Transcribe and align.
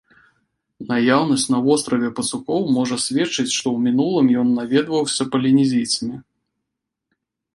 Наяўнасць 0.91 1.43
на 1.55 1.59
востраве 1.65 2.09
пацукоў 2.19 2.61
можа 2.77 2.97
сведчыць, 3.05 3.53
што 3.57 3.67
ў 3.75 3.91
мінулым 3.91 4.27
ён 4.43 4.47
наведваўся 4.61 5.23
палінезійцамі. 5.35 6.17